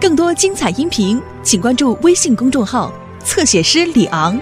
[0.00, 2.92] 更多精彩音频，请关注微信公众号
[3.24, 4.38] “侧写师李昂”。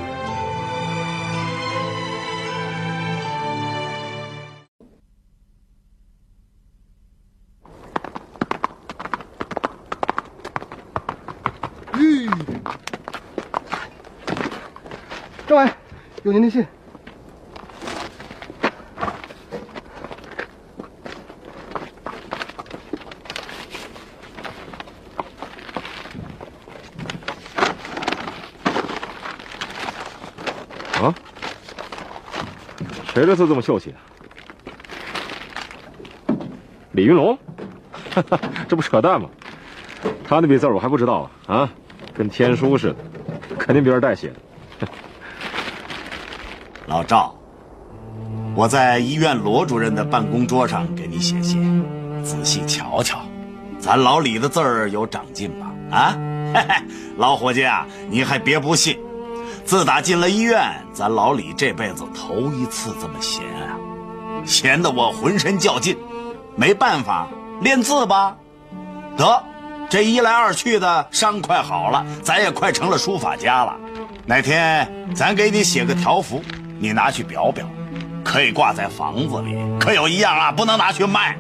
[11.95, 12.29] 吁，
[15.47, 15.71] 政委，
[16.23, 16.67] 有您的信。
[33.17, 33.97] 谁的字这么秀气啊？
[36.93, 37.39] 李云龙，
[38.69, 39.27] 这不扯淡吗？
[40.29, 41.71] 他那笔字我还不知道啊啊，
[42.13, 42.97] 跟天书似的，
[43.59, 44.31] 肯定别人代写
[44.79, 44.87] 的。
[46.85, 47.35] 老赵，
[48.55, 51.83] 我在医院罗主任的办公桌上给你写信，
[52.23, 53.21] 仔细瞧瞧，
[53.79, 55.73] 咱老李的字儿有长进吧？
[55.91, 56.19] 啊，
[56.53, 56.85] 嘿嘿，
[57.17, 58.99] 老伙计啊，你还别不信，
[59.65, 63.79] 自打进了医院，咱老李这辈子头一次这么闲啊，
[64.45, 65.97] 闲得我浑身较劲，
[66.57, 67.29] 没办法，
[67.61, 68.37] 练字吧。
[69.17, 69.45] 得，
[69.89, 73.77] 这一来二去的，伤快好了，咱也快成了书法家了。
[74.25, 76.43] 哪天咱给你写个条幅，
[76.81, 77.63] 你拿去裱裱，
[78.25, 79.57] 可以挂在房子里。
[79.79, 81.39] 可有一样啊，不能拿去卖。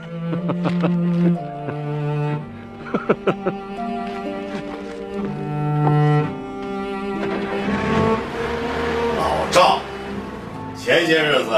[10.86, 11.50] 前些日子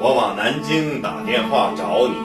[0.00, 2.16] 我往南京打电话找你，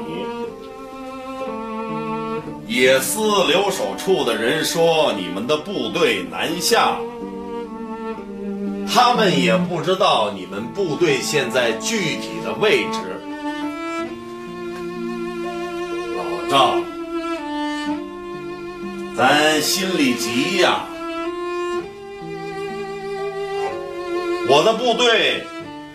[2.66, 3.20] 野司
[3.50, 6.96] 留守处的人说你们的部队南下，
[8.88, 13.00] 他们也不知道你们部队现在具体的位置。
[16.16, 16.76] 老赵，
[19.18, 20.86] 咱心里急呀。
[24.54, 25.44] 我的部队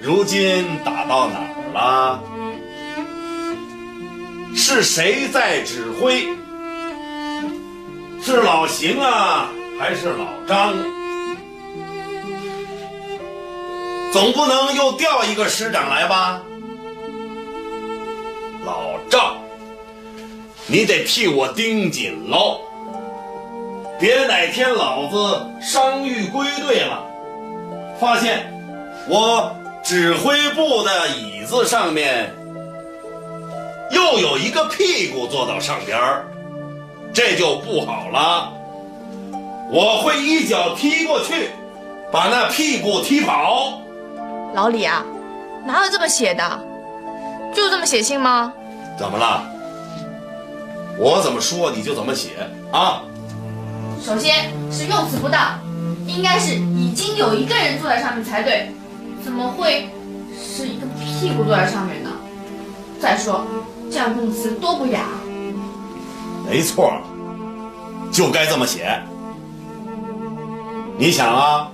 [0.00, 2.20] 如今打到哪儿了？
[4.52, 6.26] 是谁在指挥？
[8.20, 9.48] 是老邢啊，
[9.78, 10.74] 还是老张？
[14.12, 16.42] 总不能又调一个师长来吧？
[18.64, 19.36] 老赵，
[20.66, 22.62] 你得替我盯紧喽，
[24.00, 27.04] 别哪天老子伤愈归队了。
[28.00, 28.46] 发现
[29.08, 32.32] 我指挥部的椅子上面
[33.90, 36.26] 又有一个屁股坐到上边儿，
[37.12, 38.52] 这就不好了。
[39.70, 41.50] 我会一脚踢过去，
[42.12, 43.80] 把那屁股踢跑。
[44.54, 45.04] 老李啊，
[45.64, 46.60] 哪有这么写的？
[47.54, 48.52] 就这么写信吗？
[48.98, 49.42] 怎么了？
[50.98, 52.30] 我怎么说你就怎么写
[52.72, 53.02] 啊？
[54.02, 55.58] 首先是用词不当，
[56.08, 58.72] 应该是已经有一个人坐在上面才对，
[59.22, 59.90] 怎么会
[60.36, 62.10] 是一个屁股坐在上面呢？
[62.98, 63.44] 再说，
[63.90, 65.02] 这样用词多不雅。
[66.48, 66.94] 没错，
[68.10, 68.98] 就该这么写。
[70.96, 71.70] 你想啊，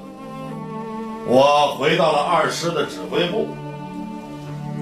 [1.27, 3.47] 我回到了二师的指挥部，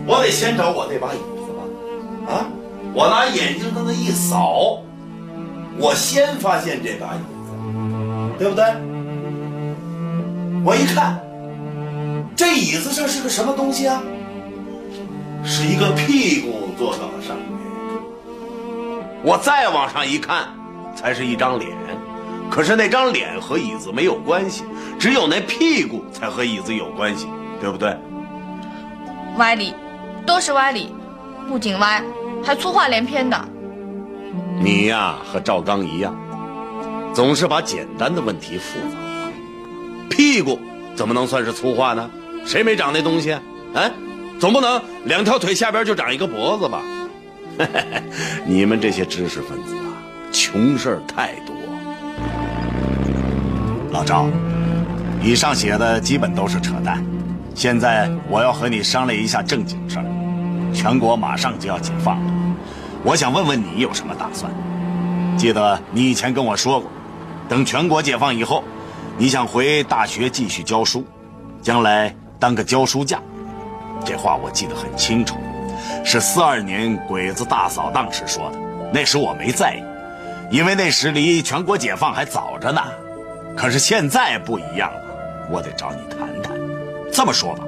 [0.07, 2.33] 我得先找我那把椅子吧？
[2.33, 2.49] 啊，
[2.95, 4.81] 我拿眼睛在那一扫，
[5.79, 8.65] 我先发现这把椅子，对不对？
[10.65, 11.21] 我一看，
[12.37, 14.01] 这椅子上是个什么东西啊？
[15.45, 17.47] 是一个屁股坐到了上面。
[19.25, 20.47] 我再往上一看，
[20.95, 21.71] 才是一张脸。
[22.49, 24.63] 可是那张脸和椅子没有关系，
[24.99, 27.27] 只有那屁股才和椅子有关系，
[27.61, 27.97] 对不对？
[29.39, 29.75] 歪理，
[30.27, 30.95] 都是歪理，
[31.49, 32.03] 不仅歪，
[32.45, 33.49] 还粗话连篇的。
[34.61, 36.15] 你呀，和赵刚一样，
[37.15, 39.12] 总是把简单的问题复杂化。
[40.13, 40.61] 屁股
[40.95, 42.11] 怎么能算是粗话呢？
[42.45, 43.41] 谁没长那东西啊？
[44.39, 46.83] 总不能两条腿下边就长一个脖子吧？
[48.45, 49.97] 你们这些知识分子啊，
[50.31, 51.57] 穷事儿太多。
[53.91, 54.27] 老赵，
[55.23, 57.03] 以上写的基本都是扯淡。
[57.55, 60.05] 现在我要和你商量一下正经事儿。
[60.75, 62.33] 全国马上就要解放了，
[63.03, 64.53] 我想问问你有什么打算？
[65.39, 66.91] 记得你以前跟我说过，
[67.49, 68.65] 等全国解放以后，
[69.19, 71.05] 你想回大学继续教书，
[71.61, 73.23] 将来当个教书匠。
[74.05, 75.37] 这话我记得很清楚。
[76.05, 78.59] 是四二年鬼子大扫荡时说的，
[78.93, 82.83] 那时我没在意，因为那时离全国解放还早着呢。
[83.57, 85.01] 可是现在不一样了，
[85.51, 86.57] 我得找你谈谈。
[87.13, 87.65] 这么说吧，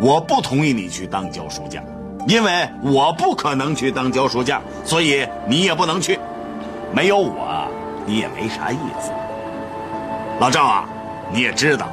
[0.00, 1.82] 我不同意你去当教书匠，
[2.26, 6.18] 因为我不可能去当教书匠，所以你也不能去。
[6.92, 7.66] 没有我，
[8.04, 9.12] 你也没啥意思。
[10.40, 10.88] 老赵啊，
[11.30, 11.88] 你也知道，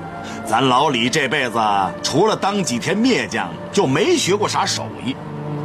[0.45, 1.59] 咱老李这辈子
[2.01, 5.13] 除了当几天篾将，就没学过啥手艺，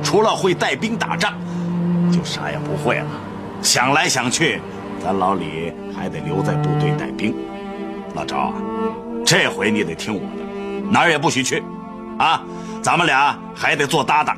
[0.02, 1.32] 除了会带兵打仗，
[2.12, 3.06] 就啥也不会了。
[3.62, 4.60] 想来想去，
[5.00, 7.32] 咱老李还得留在部队带兵。
[8.14, 8.54] 老赵啊，
[9.24, 11.62] 这回你得听我的，哪儿也不许去，
[12.18, 12.42] 啊，
[12.82, 14.36] 咱们俩还得做搭档。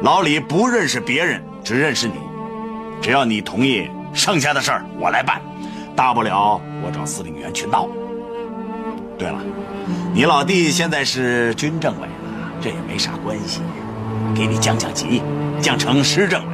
[0.00, 2.14] 老李不认识别人，只认识你，
[3.02, 5.42] 只要你同意，剩下的事儿我来办，
[5.94, 7.88] 大不了我找司令员去闹。
[9.16, 9.38] 对了，
[10.12, 12.12] 你老弟现在是军政委了，
[12.60, 13.60] 这也没啥关系，
[14.34, 15.22] 给你降降级，
[15.62, 16.52] 降成师政委，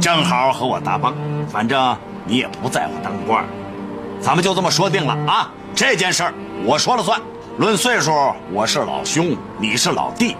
[0.00, 1.14] 正好和我搭帮。
[1.48, 3.44] 反正你也不在乎当官，
[4.20, 5.50] 咱们就这么说定了啊！
[5.74, 6.32] 这件事
[6.64, 7.20] 我说了算。
[7.58, 8.12] 论岁数，
[8.52, 10.36] 我是老兄，你是老弟；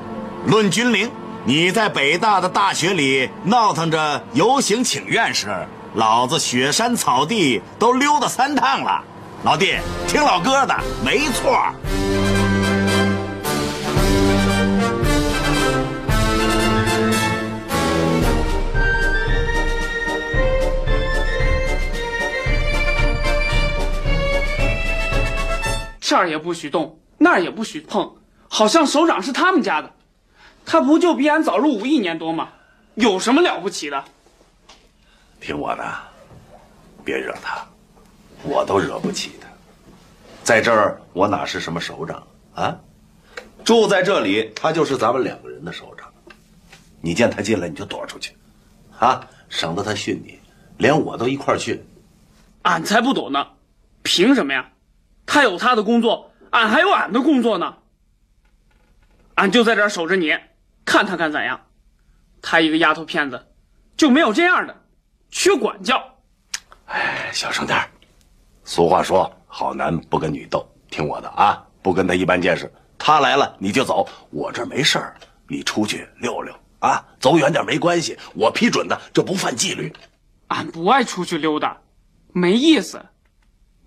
[0.46, 1.10] 论军龄，
[1.44, 5.48] 你在北大的大学里闹腾着游行请愿时，
[5.94, 9.02] 老子雪山草地都溜达三趟了。
[9.42, 11.58] 老弟，听老哥的，没错。
[25.98, 28.16] 这儿也不许动，那儿也不许碰，
[28.46, 29.90] 好像首长是他们家的。
[30.66, 32.48] 他不就比俺早入伍一年多吗？
[32.96, 34.04] 有什么了不起的？
[35.40, 35.82] 听我的，
[37.02, 37.64] 别惹他，
[38.42, 39.48] 我都惹不起他。
[40.42, 42.78] 在这儿，我哪是什么首长啊？
[43.64, 46.10] 住在这里，他就是咱们两个人的首长。
[47.00, 48.34] 你见他进来，你就躲出去，
[48.98, 50.38] 啊，省得他训你，
[50.78, 51.82] 连我都一块儿训。
[52.62, 53.46] 俺才不躲呢，
[54.02, 54.70] 凭什么呀？
[55.26, 57.76] 他有他的工作，俺还有俺的工作呢。
[59.36, 60.36] 俺就在这儿守着你，
[60.84, 61.60] 看他敢怎样。
[62.42, 63.46] 他一个丫头片子，
[63.96, 64.74] 就没有这样的，
[65.30, 66.02] 缺管教。
[66.86, 67.88] 哎，小声点儿。
[68.70, 70.64] 俗话说，好男不跟女斗。
[70.88, 72.72] 听我的啊，不跟他一般见识。
[72.96, 75.16] 他来了你就走，我这儿没事儿，
[75.48, 79.92] 你出去溜溜啊，走远点没关系，我批准的，这不犯纪律。
[80.46, 81.76] 俺不爱出去溜达，
[82.32, 83.04] 没意思。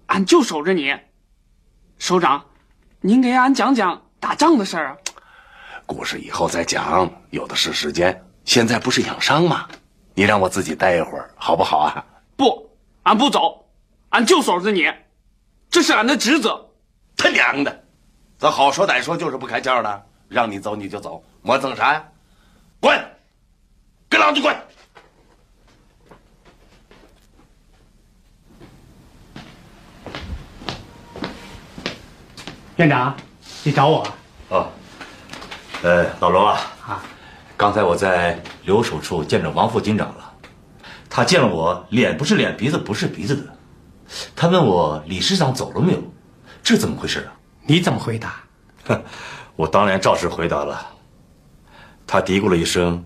[0.07, 0.93] 俺就守着你。
[1.97, 2.43] 首长，
[2.99, 4.97] 您给俺讲讲打仗的事儿啊。
[5.85, 8.21] 故事以后再讲，有的是时间。
[8.43, 9.65] 现在不是养伤吗？
[10.13, 12.05] 你让我自己待一会儿，好不好啊？
[12.35, 12.69] 不，
[13.03, 13.62] 俺不走，
[14.13, 14.85] 俺就守着你，
[15.71, 16.69] 这是俺的职责。
[17.17, 17.83] 他娘的，
[18.37, 22.03] 咱好说歹说就是不开窍的，让你走你就走，磨蹭啥呀？
[22.79, 22.95] 滚！
[24.07, 24.55] 给老子滚！
[32.75, 33.17] 院长，
[33.63, 34.07] 你找我？
[34.49, 34.71] 哦，
[35.81, 37.03] 呃，老罗啊，啊，
[37.57, 40.33] 刚才我在留守处见着王副军长了，
[41.09, 43.52] 他见了我，脸不是脸，鼻子不是鼻子的。
[44.35, 46.03] 他问我李师长走了没有，
[46.61, 47.33] 这怎么回事啊？
[47.65, 48.35] 你怎么回答？
[48.85, 49.03] 哼，
[49.55, 50.85] 我当然照实回答了。
[52.05, 53.03] 他嘀咕了一声：“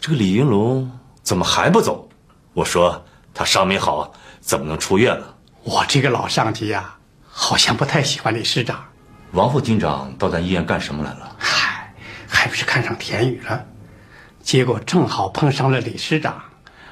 [0.00, 0.90] 这个李云龙
[1.22, 2.08] 怎么还不走？”
[2.52, 6.96] 我说：“他伤没好，怎么能出院了？”我这个老上级呀、
[7.28, 8.84] 好像不太喜欢李师长。
[9.30, 11.36] 王副军长到咱医院干什么来了？
[11.38, 11.94] 嗨，
[12.26, 13.64] 还不是看上田雨了，
[14.42, 16.42] 结果正好碰上了李师长，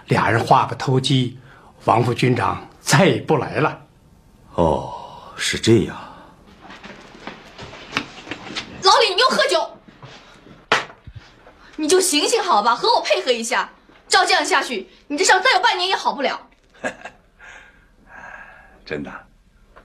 [0.06, 1.36] 俩人话不投机，
[1.84, 3.87] 王副军长再也不来了。
[4.56, 5.97] 哦，是这样。
[8.82, 9.78] 老李，你又喝酒，
[11.76, 13.70] 你就醒醒好吧，和我配合一下。
[14.09, 16.49] 照这样下去，你这伤再有半年也好不了。
[18.85, 19.26] 真的，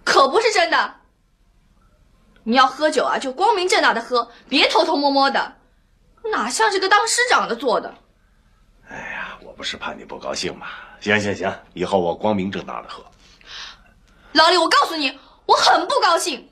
[0.03, 0.95] 可不是真的。
[2.43, 5.57] 你要喝酒啊，就光明正大的喝，别偷偷摸摸的，
[6.31, 7.93] 哪像是个当师长的做的。
[8.89, 10.65] 哎呀，我不是怕你不高兴吗？
[10.99, 13.03] 行行行，以后我光明正大的喝。
[14.33, 16.49] 老李，我告诉你，我很不高兴。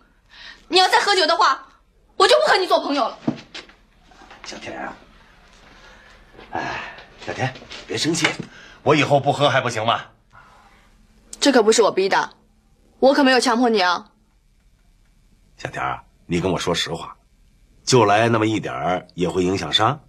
[0.67, 1.67] 你要再喝酒的话，
[2.15, 3.17] 我就不和你做朋友了。
[4.45, 4.95] 小田啊，
[6.51, 6.95] 哎，
[7.25, 7.53] 小田，
[7.87, 8.27] 别生气，
[8.83, 10.01] 我以后不喝还不行吗？
[11.39, 12.29] 这可不是我逼的，
[12.99, 14.11] 我可没有强迫你啊。
[15.57, 17.15] 小田啊，你跟我说实话，
[17.83, 19.99] 就来那么一点儿也会影响伤？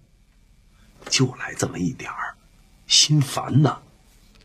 [1.09, 2.35] 就来这么一点儿，
[2.87, 3.79] 心烦呐。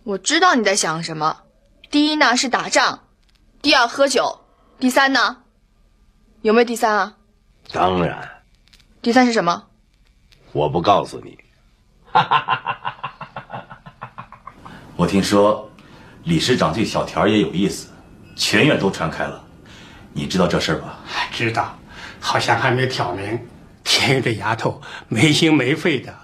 [0.04, 1.42] 我知道你在想什么。
[1.90, 3.00] 第一呢是打仗，
[3.60, 4.40] 第二喝酒，
[4.78, 5.38] 第三呢，
[6.42, 7.16] 有没有第三啊？
[7.72, 8.42] 当然，
[9.02, 9.66] 第三是什么？
[10.52, 11.38] 我不告诉你。
[14.96, 15.70] 我听说
[16.24, 17.88] 李师长对小田也有意思，
[18.36, 19.44] 全院都传开了。
[20.12, 20.98] 你知道这事儿吧？
[21.30, 21.76] 知道，
[22.18, 23.46] 好像还没挑明。
[23.84, 26.14] 田玉这丫头没心没肺的，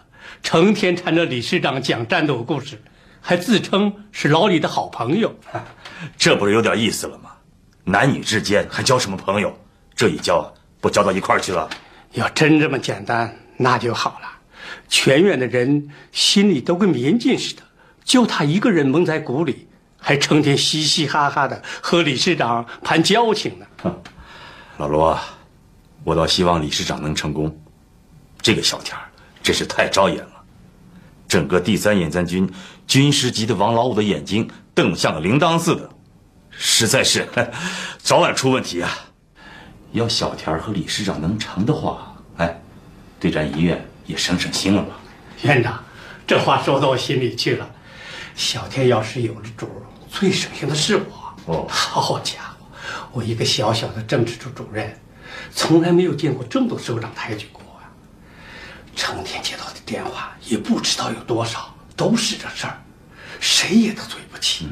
[0.42, 2.82] 成天缠着李师长讲战斗故事，
[3.28, 5.34] 还自称是老李的好朋友。
[6.16, 7.32] 这不是有点意思了吗？
[7.82, 9.52] 男女之间还交什么朋友？
[9.96, 10.48] 这一交
[10.80, 11.68] 不交到一块儿去了？
[12.12, 14.28] 要真这么简单，那就好了。
[14.88, 17.62] 全院的人心里都跟明镜似的，
[18.04, 19.66] 就他一个人蒙在鼓里，
[19.98, 23.92] 还成天嘻嘻哈哈的和理事长谈交情呢。
[24.76, 25.18] 老罗，
[26.04, 27.60] 我倒希望理事长能成功。
[28.40, 29.02] 这个小天儿
[29.42, 30.44] 真是太招眼了，
[31.26, 32.48] 整个第三野战军
[32.86, 35.90] 军师级的王老五的眼睛瞪得像个铃铛似的，
[36.50, 37.26] 实在是
[37.98, 38.90] 早晚出问题啊！
[39.92, 42.60] 要小田和李市长能成的话，哎，
[43.18, 44.94] 对咱医院也省省心了吧？
[45.42, 45.82] 院长，
[46.26, 47.68] 这话说到我心里去了。
[48.34, 49.68] 小田要是有了主，
[50.08, 51.52] 最省心的是我。
[51.52, 52.66] 哦好家伙，
[53.12, 54.98] 我一个小小的政治处主任，
[55.52, 57.86] 从来没有见过这么多首长抬举过啊！
[58.94, 62.76] 成天接到的电话也不知道有多少，都是这事儿，
[63.40, 64.68] 谁也都对不起，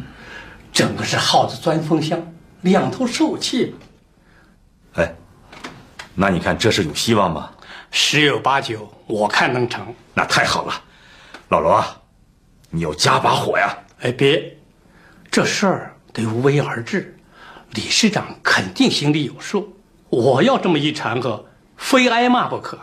[0.72, 2.20] 整个是耗子钻风箱，
[2.60, 3.74] 两头受气。
[4.94, 5.12] 哎，
[6.14, 7.50] 那你看这事有希望吗？
[7.90, 9.94] 十有八九，我看能成。
[10.12, 10.74] 那太好了，
[11.48, 11.96] 老罗啊，
[12.70, 13.76] 你要加把火呀！
[14.00, 14.56] 哎，别，
[15.30, 17.16] 这事儿得无为而治，
[17.70, 19.76] 理事长肯定心里有数。
[20.10, 22.78] 我要这么一掺和，非挨骂不可。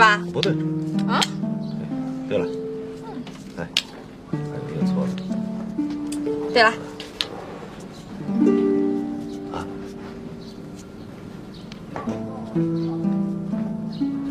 [0.00, 0.20] 吧？
[0.32, 0.50] 不对，
[1.06, 1.20] 啊，
[2.28, 2.46] 对了，
[3.58, 3.68] 哎，
[4.32, 5.08] 还有一个错了，
[6.52, 6.72] 对了，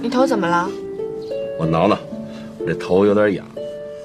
[0.02, 0.68] 你头怎么了？
[1.60, 1.98] 我挠挠，
[2.58, 3.46] 我这头有点痒。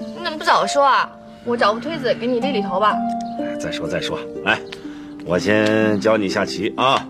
[0.00, 1.10] 你怎么不早说啊？
[1.44, 2.94] 我找个推子给你理理头吧。
[3.38, 4.60] 哎再说再说，来，
[5.24, 7.06] 我先教你下棋啊。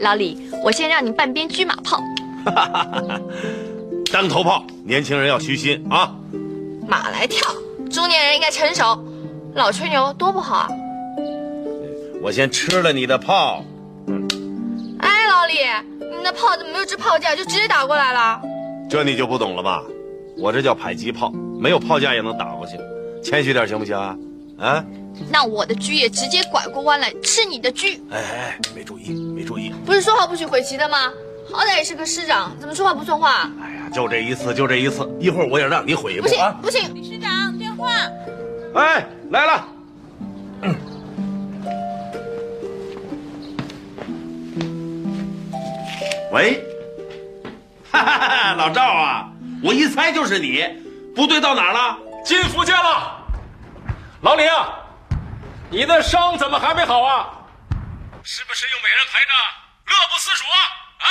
[0.00, 2.00] 老李，我先让你半边车马炮，
[4.12, 6.14] 当头炮，年轻人要虚心啊。
[6.86, 7.52] 马来跳，
[7.90, 9.02] 中年人应该成熟，
[9.54, 10.68] 老吹牛多不好啊！
[12.22, 13.64] 我先吃了你的炮，
[15.00, 15.54] 哎，老李，
[15.98, 18.40] 你那炮怎么没有支炮架就直接打过来了？
[18.88, 19.82] 这你就不懂了吧？
[20.38, 22.78] 我这叫迫击炮，没有炮架也能打过去，
[23.22, 24.16] 谦虚点行不行啊？
[24.58, 24.84] 啊？
[25.30, 27.86] 那我的车也直接拐过弯来吃你的车。
[28.10, 29.72] 哎哎，没注意，没注意。
[29.84, 31.12] 不是说好不许回旗的吗？
[31.52, 33.48] 好歹也是个师长，怎么说话不算话？
[33.62, 36.56] 哎呀，就这一次，就这一次，一会儿我也让你毁一不行步啊！
[36.62, 37.90] 不行，李师长电话。
[38.74, 39.68] 哎，来了。
[46.32, 46.64] 喂，
[47.92, 49.28] 哈哈哈，老赵啊，
[49.62, 50.64] 我一猜就是你，
[51.14, 51.98] 部队到哪儿了？
[52.24, 53.22] 进福建了，
[54.22, 54.74] 老李啊，
[55.70, 57.28] 你的伤怎么还没好啊？
[58.24, 59.30] 是不是又每人陪着
[59.86, 60.58] 乐不思蜀啊？
[60.98, 61.06] 啊！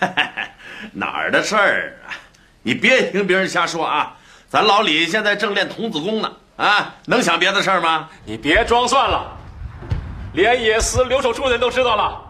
[0.92, 2.12] 哪儿的事儿啊？
[2.62, 4.14] 你别听别人瞎说啊！
[4.48, 8.08] 咱老李现在正练童子功呢，啊，能想别的事儿吗？
[8.24, 9.36] 你别装蒜了，
[10.32, 12.20] 连野司留守处的人都知道了，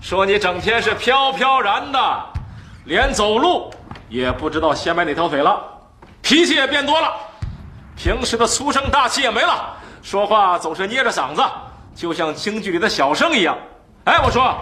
[0.00, 2.26] 说你整天是飘飘然的，
[2.84, 3.72] 连走路
[4.08, 5.62] 也不知道先迈哪条腿了，
[6.22, 7.12] 脾气也变多了，
[7.96, 11.42] 平时的粗声大气也没了，说话总是捏着嗓子，
[11.94, 13.56] 就像京剧里的小生一样。
[14.04, 14.56] 哎，我说，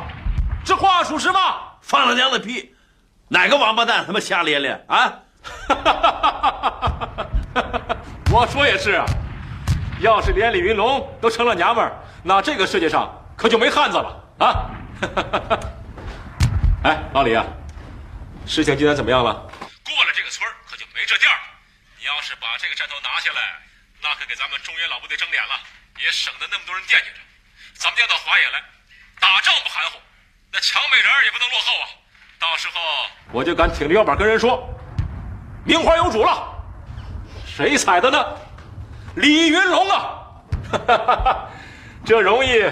[0.64, 1.40] 这话属实吗？
[1.82, 2.74] 放了娘的屁！
[3.28, 5.20] 哪个王八蛋他妈瞎咧咧啊？
[8.32, 9.04] 我说也是啊，
[10.00, 14.70] 要是连李云龙都成了娘们儿，那这个世界上可就没汉子了啊！
[16.84, 17.44] 哎，老李啊，
[18.46, 19.32] 事情进展怎么样了？
[19.84, 21.36] 过了这个村可就没这店儿。
[21.98, 23.40] 你要是把这个山头拿下来，
[24.00, 25.60] 那可给咱们中原老部队争脸了，
[26.00, 27.16] 也省得那么多人惦记着。
[27.74, 28.62] 咱们要到华野来，
[29.20, 29.98] 打仗不含糊，
[30.52, 31.88] 那抢美人儿也不能落后啊！
[32.38, 32.80] 到时候
[33.32, 34.68] 我就敢挺着腰板跟人说，
[35.64, 36.48] 名花有主了。
[37.46, 38.24] 谁踩的呢？
[39.16, 40.18] 李云龙啊！
[42.04, 42.70] 这荣誉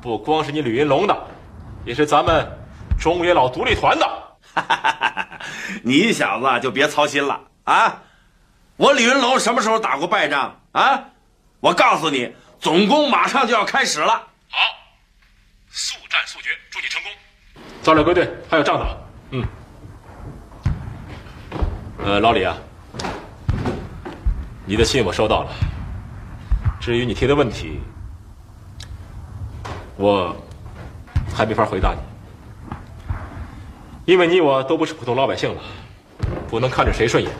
[0.00, 1.28] 不光是你李云龙的，
[1.84, 2.46] 也是咱们
[2.98, 4.06] 中原老独立团的。
[5.84, 8.02] 你小子就别操心了啊！
[8.76, 11.04] 我李云龙什么时候打过败仗啊？
[11.60, 14.12] 我告诉你，总攻马上就要开始了。
[14.50, 14.79] 好，速
[16.10, 17.12] 战速决，祝你成功。
[17.82, 18.96] 早点归队，还有仗打。
[19.30, 19.46] 嗯。
[22.04, 22.56] 呃，老李啊，
[24.66, 25.52] 你的信我收到了。
[26.80, 27.80] 至于你提的问题，
[29.96, 30.34] 我
[31.32, 32.00] 还没法回答你，
[34.04, 35.62] 因为你我都不是普通老百姓了，
[36.48, 37.30] 不能看着谁顺眼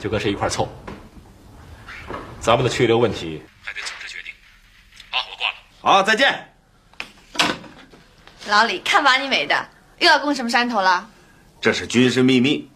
[0.00, 0.68] 就跟谁一块凑。
[2.40, 4.32] 咱们的去留问题还得组织决定。
[5.10, 5.54] 好，我挂了。
[5.98, 6.49] 好，再见。
[8.50, 9.54] 老李，看把你美的，
[9.98, 11.08] 又要攻什么山头了？
[11.60, 12.68] 这是军事秘密，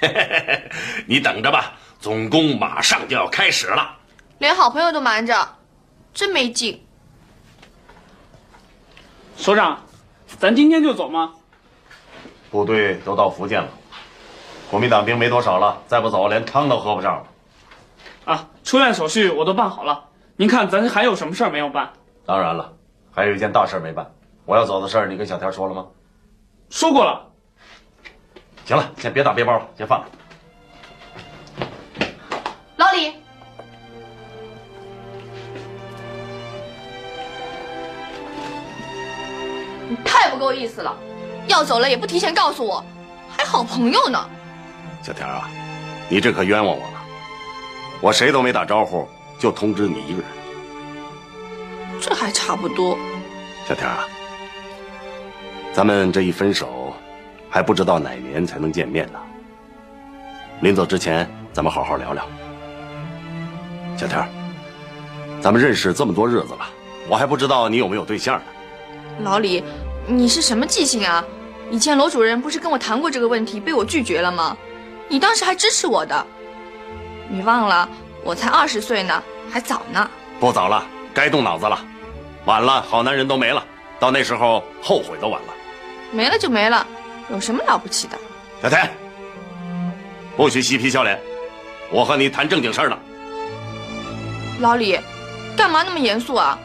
[1.08, 3.96] 你等着吧，总攻马上就要开始了。
[4.38, 5.56] 连好朋友都瞒着，
[6.12, 6.84] 真没劲。
[9.36, 9.80] 首长，
[10.38, 11.32] 咱今天就走吗？
[12.50, 13.70] 部队都到福建了，
[14.70, 17.26] 国民党兵没多少了，再不走连汤都喝不上了。
[18.26, 20.04] 啊，出院手续我都办好了，
[20.36, 21.90] 您看咱还有什么事儿没有办？
[22.26, 22.72] 当然了，
[23.10, 24.06] 还有一件大事没办，
[24.44, 25.86] 我要走的事儿，你跟小田说了吗？
[26.70, 27.28] 说过了。
[28.64, 30.06] 行了，先别打背包了，先放着。
[32.76, 33.14] 老李，
[39.88, 40.96] 你太不够意思了，
[41.46, 42.84] 要走了也不提前告诉我，
[43.28, 44.28] 还好朋友呢。
[45.02, 45.48] 小田啊，
[46.08, 47.02] 你这可冤枉我了，
[48.00, 49.06] 我谁都没打招呼，
[49.38, 50.30] 就通知你一个人。
[52.00, 52.96] 这还差不多。
[53.68, 54.04] 小田啊，
[55.72, 56.92] 咱们这一分手，
[57.48, 59.18] 还不知道哪年才能见面呢。
[60.60, 62.22] 临走之前，咱们好好聊聊。
[63.96, 64.28] 小天，
[65.40, 66.68] 咱们认识这么多日子了，
[67.08, 68.44] 我还不知道你有没有对象呢。
[69.22, 69.64] 老李，
[70.06, 71.24] 你是什么记性啊？
[71.70, 74.54] 以前罗主任不是跟我谈过这个问题，被我拒绝了吗？
[75.08, 76.26] 你当时还支持我的，
[77.30, 77.88] 你忘了？
[78.22, 80.10] 我才二十岁呢，还早呢。
[80.38, 81.82] 不早了，该动脑子了。
[82.44, 83.64] 晚了，好男人都没了，
[83.98, 85.54] 到那时候后悔都晚了。
[86.12, 86.86] 没了就没了，
[87.30, 88.18] 有什么了不起的？
[88.62, 88.88] 小田，
[90.36, 91.18] 不许嬉皮笑脸，
[91.90, 92.98] 我和你谈正经事儿呢。
[94.60, 95.00] 老李，
[95.56, 96.58] 干嘛那么严肃啊？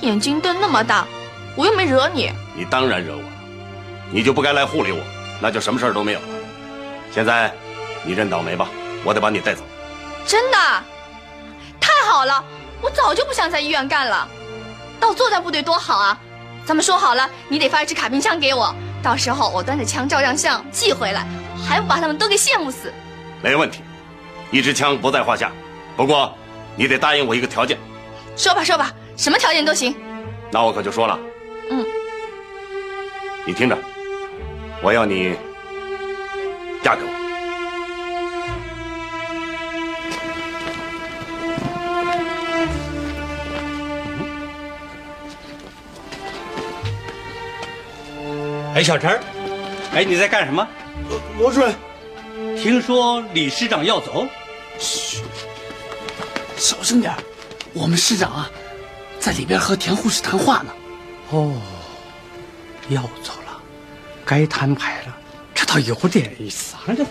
[0.00, 1.06] 眼睛瞪那么大，
[1.54, 2.32] 我又没惹你。
[2.56, 3.28] 你当然惹我了，
[4.10, 4.98] 你就不该来护理我，
[5.40, 6.26] 那就什么事儿都没有了。
[7.12, 7.52] 现在，
[8.04, 8.68] 你认倒霉吧，
[9.04, 9.62] 我得把你带走。
[10.26, 10.56] 真的？
[11.78, 12.42] 太好了，
[12.80, 14.26] 我早就不想在医院干了。
[14.98, 16.18] 到作战部队多好啊！
[16.64, 21.26] 咱们说好了，你得发一支卡宾枪给我，到时候我端着枪照张相寄回来，
[21.68, 22.92] 还不把他们都给羡慕死？
[23.42, 23.80] 没问题，
[24.50, 25.50] 一支枪不在话下。
[25.96, 26.32] 不过，
[26.76, 27.76] 你得答应我一个条件。
[28.36, 29.94] 说吧说吧，什么条件都行。
[30.50, 31.18] 那我可就说了。
[31.70, 31.84] 嗯。
[33.44, 33.76] 你听着，
[34.80, 35.36] 我要你
[36.82, 37.21] 嫁给我。
[48.74, 49.20] 哎，小陈儿，
[49.92, 50.66] 哎，你在干什么？
[51.38, 51.74] 罗主任，
[52.56, 54.26] 听说李师长要走，
[54.78, 55.22] 嘘，
[56.56, 57.12] 小声点
[57.74, 58.50] 我们师长啊，
[59.20, 60.72] 在里边和田护士谈话呢。
[61.32, 61.52] 哦，
[62.88, 63.60] 要走了，
[64.24, 65.16] 该摊牌了，
[65.54, 66.96] 这倒有点意思啊。
[66.96, 67.04] 这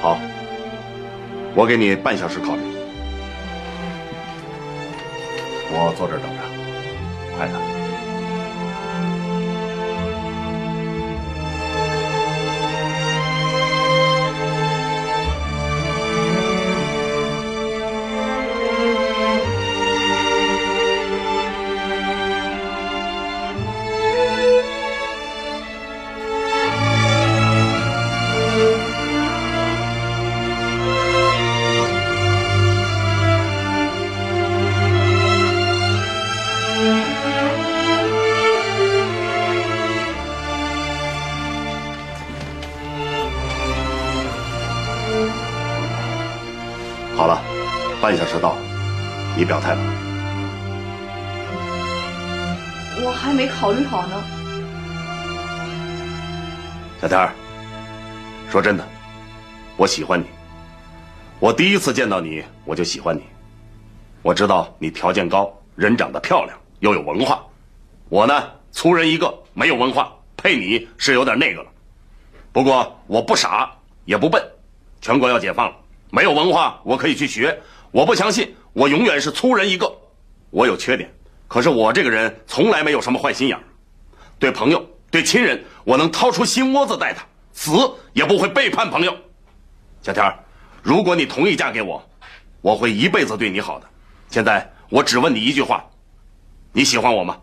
[0.00, 0.20] 好，
[1.56, 2.71] 我给你半小时考虑。
[5.74, 6.42] 我坐这儿等着，
[7.36, 7.71] 快点。
[48.12, 48.58] 半小时到了，
[49.38, 49.80] 你表态吧。
[53.02, 54.22] 我还没考虑好呢。
[57.00, 57.32] 小田儿，
[58.50, 58.86] 说真的，
[59.78, 60.26] 我喜欢你。
[61.40, 63.22] 我第一次见到你，我就喜欢你。
[64.20, 67.42] 我知道你条件高，人长得漂亮，又有文化。
[68.10, 71.70] 我呢，粗人一个，没有文化，配你是有点那个了。
[72.52, 73.70] 不过我不傻，
[74.04, 74.42] 也不笨。
[75.00, 75.76] 全国要解放了，
[76.10, 77.58] 没有文化我可以去学。
[77.92, 79.90] 我不相信我永远是粗人一个。
[80.50, 81.08] 我有缺点，
[81.46, 83.58] 可是我这个人从来没有什么坏心眼。
[84.38, 87.72] 对朋友、对亲人，我能掏出心窝子待他，死
[88.12, 89.16] 也不会背叛朋友。
[90.02, 90.36] 小田儿，
[90.82, 92.02] 如果你同意嫁给我，
[92.60, 93.86] 我会一辈子对你好的。
[94.30, 95.84] 现在我只问你一句话：
[96.72, 97.38] 你喜欢我吗？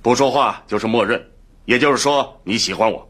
[0.00, 1.22] 不说话就是默认，
[1.64, 3.09] 也就是说你喜欢我，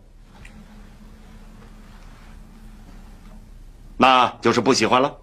[4.03, 5.15] 那就是不喜欢了，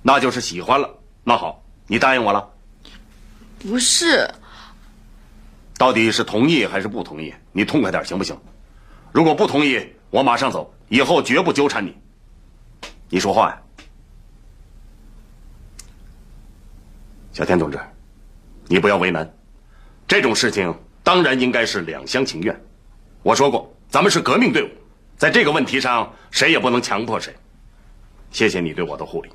[0.00, 0.88] 那就是喜欢了。
[1.22, 2.50] 那好，你答应我了。
[3.58, 4.26] 不是，
[5.76, 7.34] 到底是同意还是不同意？
[7.52, 8.34] 你痛快点行不行？
[9.12, 11.94] 如果不同意，我马上走，以后绝不纠缠你。
[13.10, 13.62] 你说话呀，
[17.30, 17.78] 小田同志，
[18.68, 19.30] 你不要为难。
[20.08, 22.58] 这种事情当然应该是两厢情愿。
[23.22, 24.70] 我说过，咱们是革命队伍，
[25.16, 27.34] 在这个问题上，谁也不能强迫谁。
[28.30, 29.30] 谢谢你对我的护理，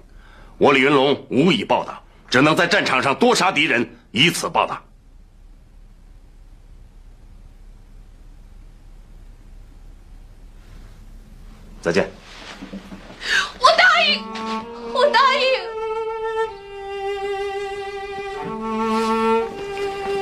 [0.58, 4.82] 我李云龙无以报答，只能在战场上多杀敌人，以此报答。
[11.82, 12.08] 再见。
[13.60, 14.24] 我答应，
[14.94, 15.44] 我答应。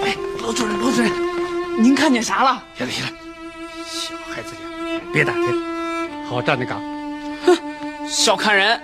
[0.05, 1.11] 哎，罗主任，罗主任，
[1.83, 2.63] 您看见啥了？
[2.77, 3.15] 行了行了，小
[4.39, 4.61] 孩子家，
[5.11, 6.81] 别打听，好站着岗。
[7.45, 7.57] 哼，
[8.07, 8.79] 小看人，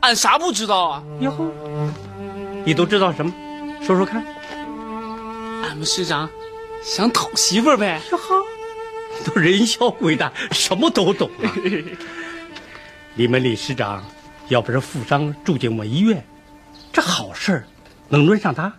[0.00, 1.02] 俺啥不知道啊？
[1.20, 1.50] 哟呵，
[2.62, 3.32] 你都知道什么？
[3.82, 4.22] 说说看。
[5.62, 6.28] 俺们师长
[6.82, 8.02] 想讨媳妇呗。
[8.12, 8.44] 哟呵。
[9.24, 11.48] 都人小鬼大，什么都懂啊！
[13.14, 14.04] 你们李师长
[14.48, 16.22] 要不是负伤住进我们医院，
[16.92, 17.64] 这好事儿
[18.10, 18.70] 能轮上他？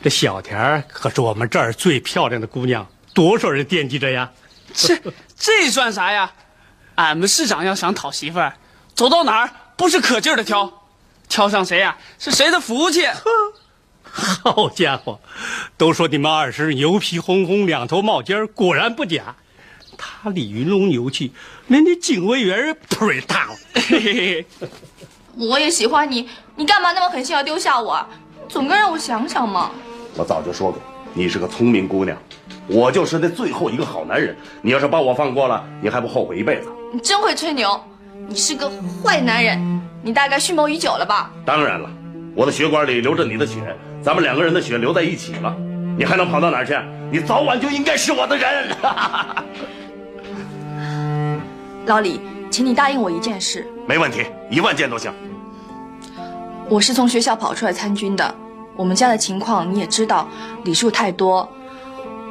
[0.00, 4.30] 这小田可是我们这儿最漂亮的姑娘，多少人惦记着呀！
[4.74, 4.98] 这
[5.38, 6.32] 这算啥呀？
[6.96, 8.54] 俺们市长要想讨媳妇儿，
[8.94, 10.70] 走到哪儿不是可劲儿的挑，
[11.28, 13.06] 挑上谁呀，是谁的福气。
[14.02, 15.18] 好家伙，
[15.78, 19.36] 都说你们二师牛皮哄哄，两头冒尖儿果然不假。
[19.96, 21.32] 他李云龙牛气，
[21.68, 23.56] 连你警卫员腿大了。
[25.36, 28.04] 我也喜欢你，你干嘛那么狠心要丢下我？
[28.48, 29.70] 总该让我想想嘛。
[30.16, 30.82] 我早就说过，
[31.14, 32.16] 你是个聪明姑娘，
[32.72, 34.36] 我就是那最后一个好男人。
[34.62, 36.68] 你要是把我放过了，你还不后悔一辈子？
[36.92, 37.80] 你真会吹牛，
[38.28, 38.70] 你是个
[39.02, 41.32] 坏男人，你大概蓄谋已久了吧？
[41.44, 41.90] 当然了，
[42.34, 43.76] 我的血管里流着你的血。
[44.02, 45.54] 咱们两个人的血流在一起了，
[45.98, 46.78] 你还能跑到哪儿去？
[47.10, 48.68] 你早晚就应该是我的人。
[51.86, 53.66] 老李，请你答应我一件事。
[53.86, 55.12] 没问题，一万件都行。
[56.68, 58.32] 我是从学校跑出来参军的，
[58.76, 60.28] 我们家的情况你也知道，
[60.62, 61.48] 礼数太多。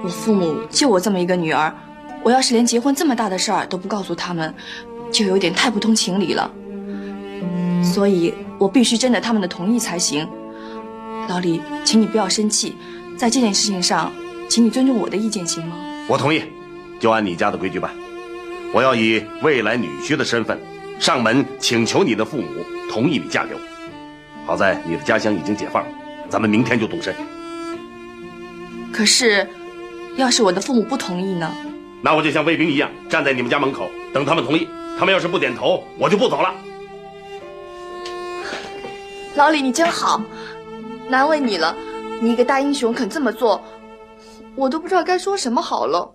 [0.04, 1.74] 我父母就我这么一个女儿，
[2.24, 4.54] 我要是连结婚这么大的事儿都不告诉他们，
[5.12, 6.50] 就有点太不通情理了。
[7.84, 10.28] 所以我必须征得他们的同意才行。
[11.28, 12.76] 老李，请你不要生气，
[13.18, 14.12] 在这件事情上，
[14.48, 15.76] 请你尊重我的意见，行吗？
[16.08, 16.44] 我同意，
[17.00, 17.92] 就按你家的规矩办。
[18.74, 20.60] 我要以未来女婿的身份
[21.00, 22.48] 上门请求你的父母
[22.92, 23.60] 同意你嫁给我。
[24.46, 25.90] 好在你的家乡已经解放了，
[26.30, 27.14] 咱们明天就动身。
[28.92, 29.48] 可是，
[30.18, 31.52] 要是我的父母不同意呢？
[32.02, 34.68] 那我就像卫兵一样站在你们家门口等他们同意。
[34.98, 36.54] 他们要是不点头，我就不走了。
[39.36, 40.22] 老李，你真好。
[41.08, 41.76] 难为你了，
[42.22, 43.64] 你一个大英雄肯这么做，
[44.56, 46.10] 我都不知道该说什么好了。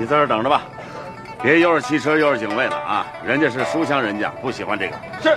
[0.00, 0.62] 你在这等着吧。
[1.42, 3.06] 别又是汽车又是警卫的啊！
[3.22, 4.94] 人家是书香人家，不喜欢这个。
[5.22, 5.28] 是，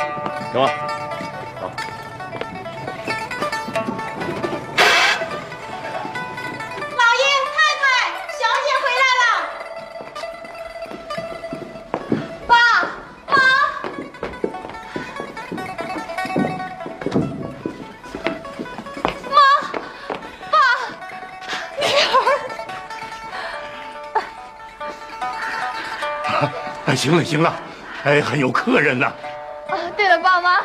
[26.33, 26.49] 走。
[26.95, 27.55] 行了行了，
[28.03, 29.05] 哎，还有客人呢。
[29.05, 30.59] 啊，对了，爸妈，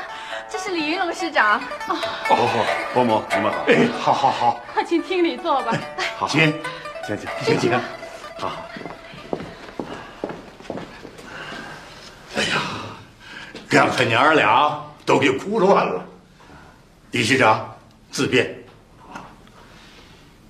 [0.50, 1.60] 这是李云龙师长。
[1.88, 3.64] 哦，伯母，你们好。
[3.68, 5.72] 哎，好好好，快请厅里坐吧。
[6.16, 6.52] 好，请，
[7.06, 7.80] 请请请请。
[8.38, 8.52] 好。
[12.36, 12.60] 哎呀，
[13.68, 16.04] 刚才娘儿俩都给哭乱了。
[17.12, 17.74] 李师长，
[18.10, 18.54] 自便。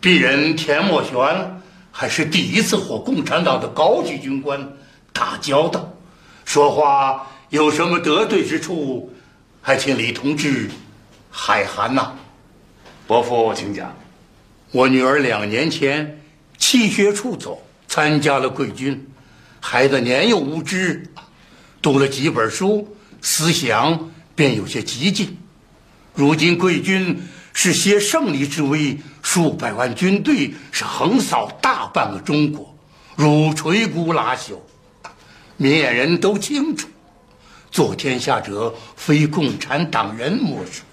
[0.01, 1.61] 鄙人田墨玄
[1.93, 4.61] 还是第一次获共产党的高级军官。
[5.19, 5.93] 打交道，
[6.45, 9.13] 说话有什么得罪之处，
[9.61, 10.71] 还请李同志
[11.29, 12.13] 海涵呐。
[13.05, 13.93] 伯父，请讲。
[14.71, 16.21] 我女儿两年前
[16.57, 19.11] 弃学出走，参加了贵军。
[19.59, 21.11] 孩子年幼无知，
[21.83, 25.37] 读了几本书，思想便有些激进。
[26.15, 32.73] 如今贵军是携胜利之威，数百万军队是横扫大半个中国，
[33.17, 34.61] 如摧枯拉朽。
[35.61, 36.89] 明眼人都清楚，
[37.69, 40.85] 做天下者非共产党人莫属。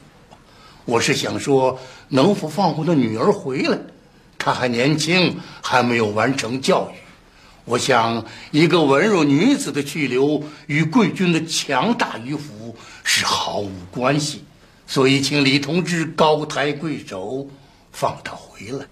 [0.86, 3.78] 我是想说，能否放我的女儿回来？
[4.40, 6.98] 她还年轻，还没有完成教育。
[7.64, 14.44] 我想，一个文弱女子的去留与贵军的强大与否是毫无关系，
[14.88, 17.48] 所以请李同志高抬贵手，
[17.92, 18.84] 放她回来。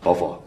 [0.00, 0.40] 伯父，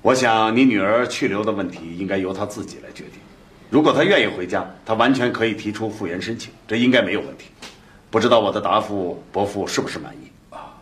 [0.00, 3.20] 我想你女儿去留的问题应该由她自己来决定。
[3.68, 7.46] 如果他愿意回家，他完全可以提出复员申请，这应该没有问题。
[8.10, 10.30] 不知道我的答复，伯父是不是满意？
[10.54, 10.72] 啊。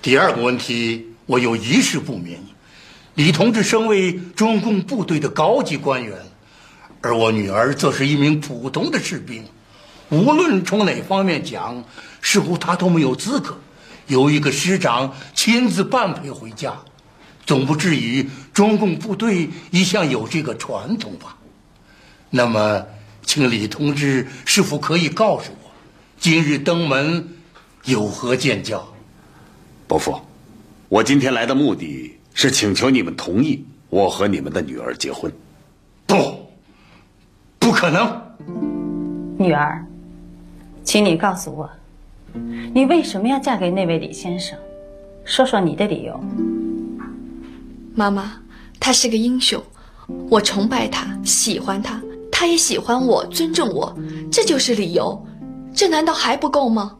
[0.00, 2.38] 第二个问题，我有一事不明。
[3.14, 6.18] 李同志身为中共部队的高级官员，
[7.00, 9.44] 而我女儿则是一名普通的士兵，
[10.10, 11.82] 无论从哪方面讲，
[12.20, 13.56] 似乎她都没有资格
[14.06, 16.74] 由一个师长亲自伴陪回家，
[17.46, 21.36] 总不至于中共部队一向有这个传统吧？
[22.30, 22.86] 那么，
[23.22, 25.70] 请李同志是否可以告诉我，
[26.18, 27.28] 今日登门
[27.84, 28.86] 有何见教？
[29.86, 30.20] 伯父，
[30.88, 32.18] 我今天来的目的。
[32.36, 35.32] 是请求你们同意我和你们的女儿结婚，
[36.04, 36.16] 不，
[37.60, 38.20] 不可能。
[39.38, 39.86] 女儿，
[40.82, 41.70] 请你告诉我，
[42.74, 44.58] 你为什么要嫁给那位李先生？
[45.24, 46.20] 说说你的理由。
[47.96, 48.32] 妈妈，
[48.80, 49.62] 他是个英雄，
[50.28, 53.96] 我崇拜他，喜欢他，他也喜欢我，尊重我，
[54.32, 55.24] 这就是理由。
[55.72, 56.96] 这难道还不够吗？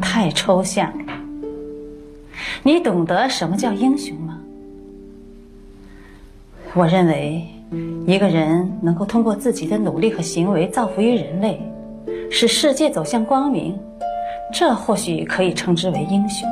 [0.00, 1.12] 太抽象了。
[2.62, 4.38] 你懂得什么叫英雄吗？
[6.72, 7.46] 我认为，
[8.06, 11.60] 一个人能够通过自己的努力和行为造福于人类，
[12.30, 13.78] 使世界走向光明，
[14.54, 16.48] 这或许可以称之为英雄。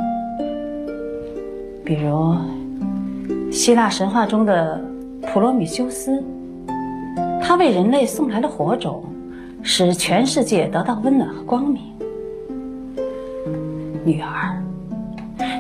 [1.85, 2.37] 比如，
[3.51, 4.81] 希腊神话中的
[5.23, 6.23] 普罗米修斯，
[7.43, 9.05] 他为人类送来了火种，
[9.63, 11.83] 使全世界得到温暖和光明。
[14.05, 14.63] 女儿。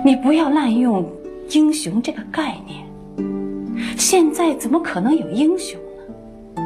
[0.04, 1.04] 你不要滥用
[1.50, 2.86] “英雄”这个概念。
[3.96, 6.62] 现在怎么可能有英雄呢？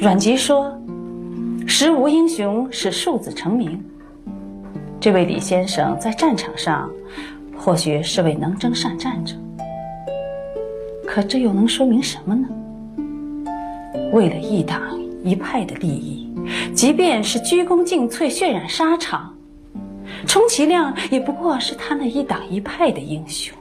[0.00, 0.76] 阮籍说
[1.66, 3.80] ：“时无英雄，使庶子成名。”
[4.98, 6.90] 这位李先生在战场上
[7.64, 9.36] 或许是位能征善战者，
[11.06, 12.48] 可这又能说明什么呢？
[14.12, 14.82] 为了一党
[15.22, 16.28] 一派的利益，
[16.74, 19.32] 即便是鞠躬尽瘁、血染沙场。
[20.26, 23.56] 充其量也不过是他那一党一派的英雄，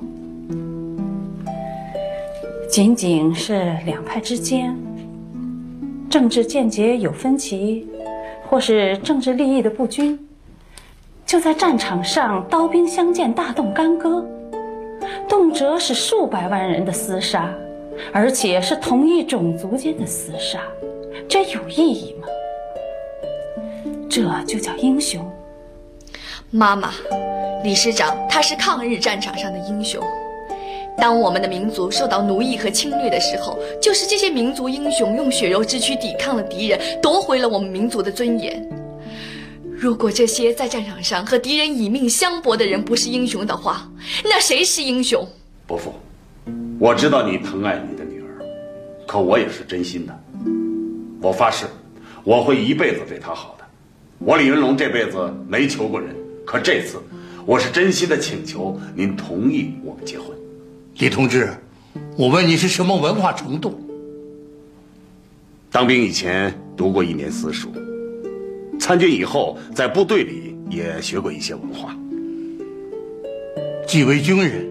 [2.68, 4.76] 仅仅是两派之间
[6.10, 7.88] 政治见解有分歧，
[8.50, 10.18] 或是政治利益的不均，
[11.32, 14.22] 就在战场上刀兵相见，大动干戈，
[15.30, 17.50] 动辄是数百万人的厮杀，
[18.12, 20.60] 而且是同一种族间的厮杀，
[21.30, 22.28] 这有意义吗？
[24.10, 25.26] 这就叫英雄？
[26.50, 26.92] 妈妈，
[27.64, 30.04] 李师长他是抗日战场上的英雄。
[30.98, 38.62] 当我们的民族受到奴役和侵略的时候，就是这些民族英雄用血肉之躯抵抗了敌人，夺回了我们民族的尊严。
[39.82, 43.90] 如果这些在战场上和敌人以命相搏的人不是英雄的话，
[44.24, 45.28] 那谁是英雄？
[45.66, 45.96] 伯父，
[46.78, 48.46] 我知道你疼爱你的女儿，
[49.08, 50.24] 可我也是真心的。
[51.20, 51.66] 我发誓，
[52.24, 53.66] 我会一辈子对她好的。
[54.20, 56.16] 我李云龙这辈子没求过人。
[56.46, 57.02] 可这次，
[57.48, 60.28] 我是真心的请求您同意我们结婚。
[61.00, 61.50] 李同志，
[62.16, 63.82] 我问你是什么文化程度？
[65.72, 67.72] 当兵以前读过一年私塾，
[68.82, 71.96] 参军以后在部队里也学过一些文化。
[73.88, 74.68] 既为军人，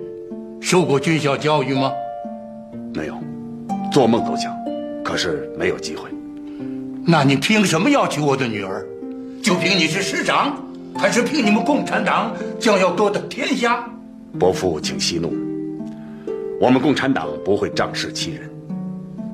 [0.61, 1.93] 受过军校教育吗？
[2.93, 3.15] 没有，
[3.93, 4.53] 做梦都想，
[5.05, 6.11] 可是没有机会。
[7.07, 8.85] 那你凭什么要娶我的女儿？
[9.41, 10.61] 就凭你是师长？
[10.97, 13.89] 还是凭你们共产党将要夺得天下？
[14.41, 15.33] 伯父，请息怒。
[16.61, 18.51] 我们共产党不会仗势欺人。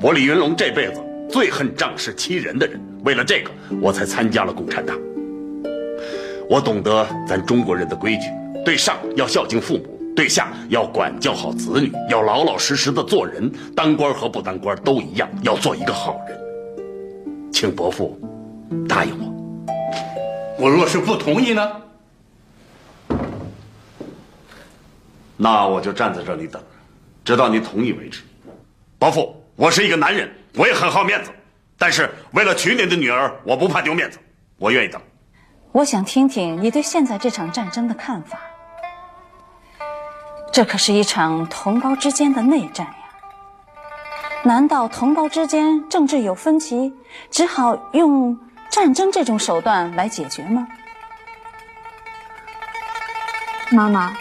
[0.02, 2.80] 我李云龙这辈子最恨仗势欺人的人。
[3.04, 4.96] 为了这个，我才参加了共产党。
[6.48, 8.30] 我懂得咱中国人的规矩：
[8.64, 13.50] 对上要孝敬父母，对下要管教好子女，要老老实实的做人。
[13.74, 16.38] 当官和不当官都一样，要做一个好人。
[17.52, 18.18] 请伯父
[18.88, 19.32] 答应我。
[20.58, 21.70] 我若是不同意呢？
[25.36, 26.62] 那我就站在这里等，
[27.24, 28.22] 直到你同意为止。
[28.98, 31.30] 伯父，我是一个男人，我也很好面子，
[31.76, 34.18] 但是为了娶你的女儿，我不怕丢面子，
[34.58, 35.00] 我愿意等。
[35.70, 38.38] 我想听听你对现在这场战争的看法。
[40.50, 42.94] 这可是一场同胞之间的内战呀！
[44.42, 46.94] 难道同胞之间政治有分歧，
[47.30, 48.38] 只好用？
[48.70, 50.66] 战争这种手段来解决吗？
[53.70, 54.16] 妈妈，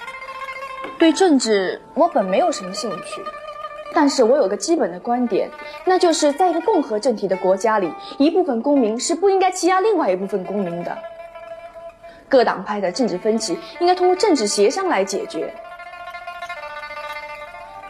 [0.98, 3.22] 对政治我本没有什么兴趣，
[3.96, 5.50] 但是我有个基本的观点，
[5.86, 10.96] 那就是在一个共和政体的国家里，一部分公民是不应该欺压另外一部分公民的。
[12.28, 15.54] 各党派的政治分歧应该通过政治协商来解决。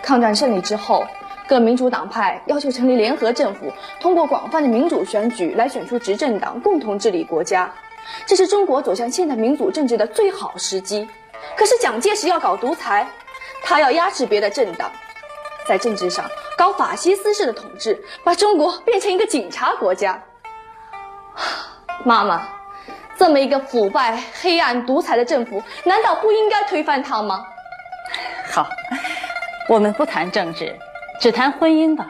[0.03, 1.03] 抗战胜利之后，
[1.47, 7.73] 各民主党派要求成立联合政府，通过广泛的民主选举来选出执政党，共同治理国家。
[8.27, 11.09] 这是中国走向现代民主政治的最好时机。
[11.57, 13.07] 可是蒋介石要搞独裁，
[13.63, 14.91] 他要压制别的政党，
[15.67, 20.21] 在政治上搞法西斯式的统治，把中国变成一个警察国家。
[22.03, 22.47] 妈妈，
[23.17, 27.45] 这么一个腐败、黑暗、独裁的政府，难道不应该推翻它吗？
[28.51, 28.67] 好，
[29.67, 30.77] 我们不谈政治，
[31.19, 32.07] 只谈婚姻吧。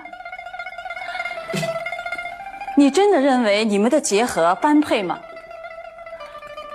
[2.78, 5.18] 你真的认为你们的结合般配吗，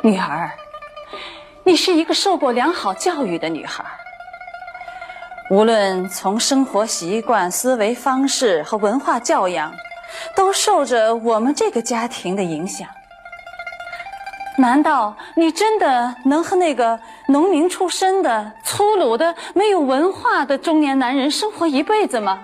[0.03, 0.51] 女儿？
[1.63, 3.80] 你是一个受过良好教育的女孩，
[5.51, 9.75] 无论从生活习惯、思维方式和文化教养，
[10.37, 12.87] 都受着我们这个家庭的影响。
[14.57, 22.39] 难道你真的能和那个农民出身的、粗鲁的、没有文化的中年男人生活一辈子吗？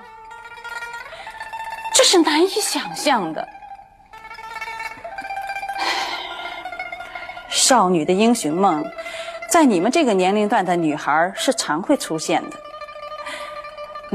[1.94, 3.46] 这是难以想象的。
[7.48, 8.84] 少女的英雄梦。
[9.48, 12.56] 在你们这个年龄段的女孩是常会出现的。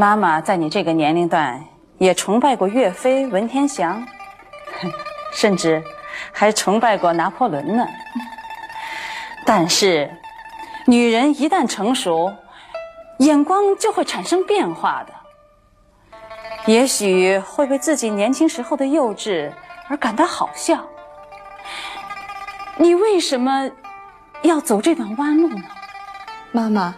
[0.02, 1.64] 妈妈在你这个年龄段
[2.00, 4.04] 也崇拜过岳飞、文天祥，
[5.32, 5.80] 甚至
[6.32, 7.88] 还崇拜过拿破仑呢。
[9.46, 10.10] 但是，
[10.88, 12.34] 女人一旦成熟，
[13.20, 15.14] 眼光就会产生变化的。
[16.66, 19.52] 也许会为自己年轻时候的幼稚
[19.88, 20.84] 而感到好笑。
[22.76, 23.70] 你为什么？
[24.42, 25.66] 要走这段弯路呢，
[26.52, 26.96] 妈妈，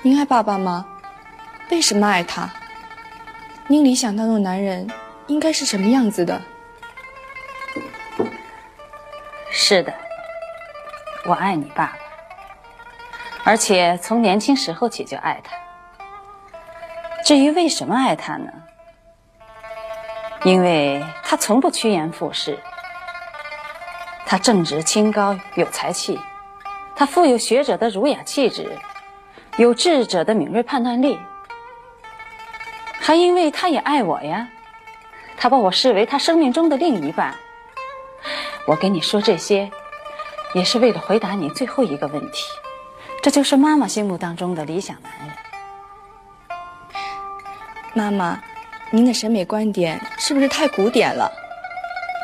[0.00, 0.86] 您爱爸爸吗？
[1.72, 2.48] 为什么爱他？
[3.66, 4.86] 您理想当中的男人
[5.26, 6.38] 应该是什么样子的？
[9.50, 9.90] 是的，
[11.24, 11.98] 我爱你爸爸，
[13.42, 15.56] 而且从年轻时候起就爱他。
[17.24, 18.52] 至于为什么爱他呢？
[20.44, 22.58] 因为他从不趋炎附势，
[24.26, 26.20] 他正直清高，有才气。
[26.94, 28.78] 他富有学者的儒雅气质，
[29.56, 31.18] 有智者的敏锐判断力，
[33.04, 34.46] 还因为他也爱我呀，
[35.36, 37.34] 他把我视为他生命中的另一半。
[38.64, 39.68] 我跟你说这些，
[40.54, 42.44] 也是为了回答你最后一个问题：
[43.20, 45.36] 这就是妈妈心目当中的理想男人。
[47.92, 48.40] 妈妈，
[48.92, 51.28] 您的审美观点是不是太古典了？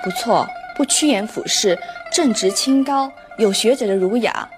[0.04, 1.76] 不错，不趋炎附势，
[2.12, 4.48] 正直清高，有学者的儒雅。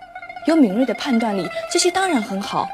[0.47, 2.69] 有敏锐的判断力，这些当然很好。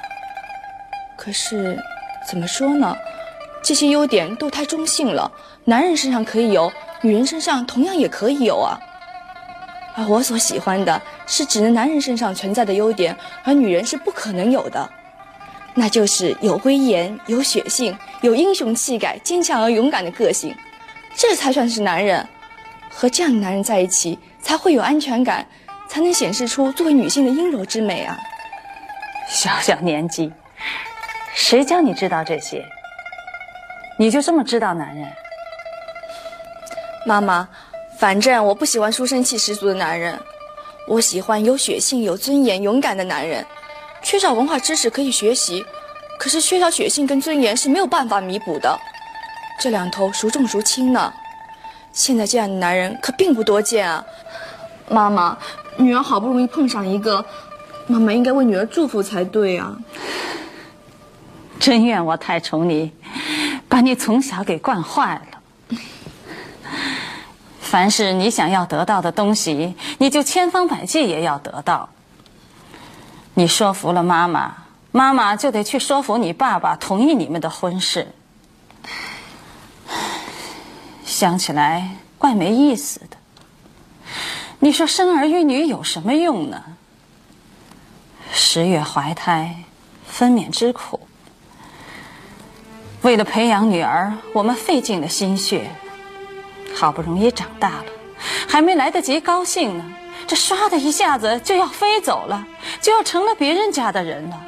[1.17, 1.81] 可是，
[2.29, 2.97] 怎么说呢？
[3.67, 5.29] 这些优点都太中性了。
[5.65, 8.79] 男人身上可以有，女人身上同样也可以有啊。
[9.97, 14.89] 而我所喜欢的是只能男人身上存在的优点，而女人是不可能有的。
[15.75, 20.55] 那就是有威严、有血性、有英雄气概、坚强而勇敢的个性，
[21.17, 22.25] 这才算是男人。
[22.89, 25.45] 和这样的男人在一起，才会有安全感。
[25.89, 28.17] 才能显示出作为女性的阴柔之美啊！
[29.29, 30.33] 小小年纪，
[31.33, 32.65] 谁教你知道这些？
[33.99, 35.07] 你就这么知道男人？
[37.07, 37.49] 妈妈，
[37.99, 40.19] 反正我不喜欢书生气十足的男人，
[40.87, 43.45] 我喜欢有血性、有尊严、勇敢的男人。
[44.03, 45.65] 缺少文化知识可以学习，
[46.19, 48.79] 可是缺少血性跟尊严是没有办法弥补的。
[49.59, 51.13] 这两头孰重孰轻呢？
[51.93, 54.05] 现在这样的男人可并不多见啊！
[54.89, 55.37] 妈妈。
[55.79, 57.25] 女儿好不容易碰上一个，
[57.87, 59.77] 妈妈应该为女儿祝福才对啊！
[61.59, 62.91] 真怨我太宠你，
[63.69, 65.79] 把你从小给惯坏了。
[67.61, 71.89] 凡是你想要得到的东西，你就千方百计也要得到。
[73.35, 74.55] 你说服了妈妈，
[74.93, 78.07] 妈妈就得去说服你爸爸同意你们的婚事。
[81.05, 83.17] 想起来怪没意思的。
[84.61, 86.63] 你说生儿育女有什么用呢？
[88.33, 89.57] 十月怀胎，
[90.07, 91.01] 分娩之苦。
[93.03, 95.71] 为了培养女儿，我们费尽了心血，
[96.75, 97.85] 好不容易长大了，
[98.49, 99.85] 还没来得及高兴呢，
[100.27, 102.45] 这唰的一下子就要飞走了，
[102.81, 104.41] 就要成了别人家的人了。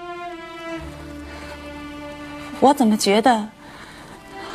[2.58, 3.48] 我怎么觉得，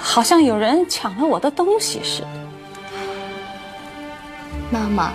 [0.01, 2.27] 好像有人抢了我的东西似的？
[4.69, 5.13] 妈妈，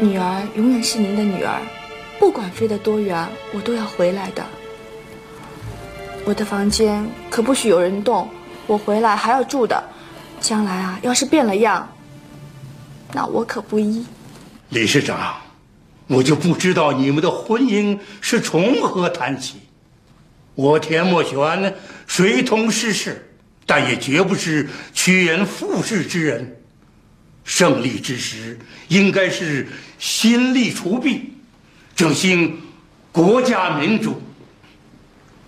[0.00, 1.58] 女儿永远是您的女儿，
[2.18, 4.44] 不管飞得多远，我都要回来的。
[6.28, 8.28] 我的房间可不许有人动，
[8.66, 9.82] 我回来还要住的。
[10.38, 11.90] 将来啊，要是变了样，
[13.14, 14.04] 那我可不依。
[14.68, 15.36] 理事长，
[16.06, 19.54] 我就不知道你们的婚姻是从何谈起。
[20.54, 21.74] 我田墨玄
[22.06, 23.30] 虽通世事，
[23.64, 26.60] 但也绝不是趋炎附势之人。
[27.42, 28.58] 胜利之时，
[28.88, 29.66] 应该是
[29.98, 31.32] 新力除弊，
[31.96, 32.60] 振兴
[33.10, 34.20] 国家民主。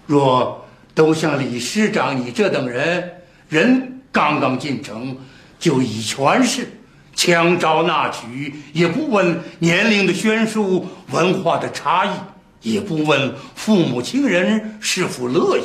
[0.07, 0.59] 若
[0.95, 3.12] 都像李师长你这等人，
[3.49, 5.16] 人刚刚进城
[5.59, 6.68] 就以权势。
[7.12, 15.64] 枪招纳取，也不问年龄的悬殊、文化的差异，也不问父母亲人是否乐意，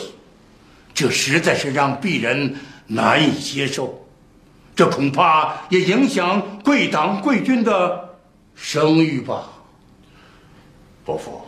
[0.93, 2.55] 这实在是让鄙人
[2.87, 4.05] 难以接受。
[4.75, 8.17] 这恐怕也影响贵党贵军的
[8.53, 9.47] 声誉吧。
[11.05, 11.41] 伯父，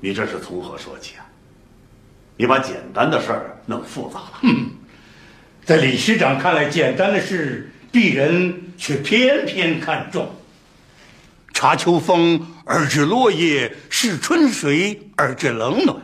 [0.00, 1.23] 你这是从何说起啊？
[2.36, 4.32] 你把简单的事儿弄复杂了。
[4.42, 4.70] 嗯，
[5.64, 7.70] 在李师长看来，简单的事。
[7.92, 10.28] 鄙人却偏偏看重。
[11.52, 15.96] 查秋风而知落叶，视春水而知冷暖。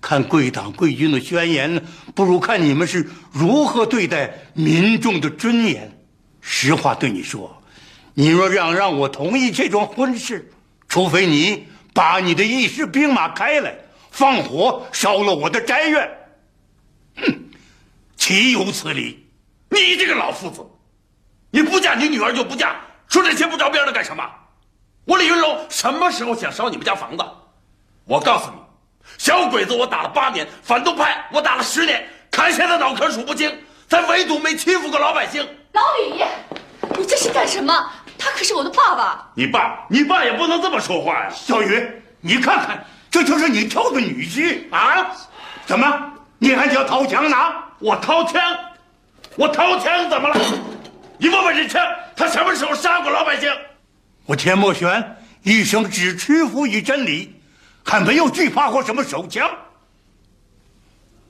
[0.00, 1.80] 看贵党贵军的宣言，
[2.16, 5.88] 不如看你们是如何对待民众的尊严。
[6.40, 7.62] 实话对你说，
[8.14, 10.50] 你若让让我同意这桩婚事，
[10.88, 11.64] 除非你
[11.94, 13.72] 把你的一师兵马开来，
[14.18, 16.10] 放火烧了我的宅院。
[17.18, 17.24] 哼，
[18.16, 19.24] 岂有此理！
[19.70, 20.60] 你这个老夫子！
[21.52, 22.74] 你不嫁你女儿就不嫁，
[23.08, 24.28] 说这些不着边的干什么？
[25.04, 27.24] 我李云龙什么时候想烧你们家房子？
[28.06, 28.56] 我告诉你，
[29.18, 33.56] 小鬼子我打了八年，反动派我打了十年，砍下的脑壳数不清，
[33.86, 35.48] 咱唯独没欺负过老百姓。
[35.74, 36.24] 老李，
[36.98, 37.72] 你这是干什么？
[38.18, 39.30] 他可是我的爸爸。
[39.36, 41.30] 你爸，你爸也不能这么说话呀！
[41.32, 45.16] 小雨，你看看，这就是你挑的女婿啊？
[45.66, 47.36] 怎么，你还想掏枪呢？
[47.78, 48.40] 我掏枪，
[49.36, 50.36] 我掏枪怎么了？
[51.18, 51.82] 你问问这枪，
[52.16, 53.50] 他什么时候杀过老百姓？
[54.26, 57.34] 我田墨玄一生只屈服于真理，
[57.84, 59.50] 还没有惧怕过什么手枪。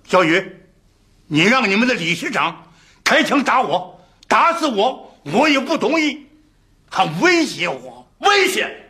[0.04, 0.60] 小雨，
[1.26, 2.64] 你让你们的理事长
[3.04, 6.26] 开枪打我，打死我，我也不同意。
[6.90, 8.08] 还威胁我？
[8.18, 8.88] 威胁？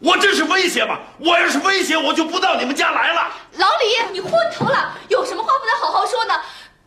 [0.00, 0.98] 我这是威胁吗？
[1.18, 3.30] 我要是威胁，我就不到你们家来了。
[3.56, 4.92] 老李，你昏头了？
[5.08, 6.34] 有什么话不能好好说呢？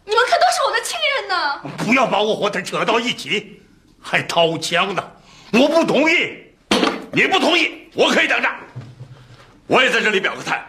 [0.06, 1.62] 你们可都是我的亲人呢！
[1.78, 3.62] 不要把我和他扯到一起，
[4.02, 5.04] 还掏枪呢！
[5.52, 6.38] 我不同意，
[7.12, 8.50] 你不同意，我可以等着。
[9.66, 10.66] 我也在这里表个态，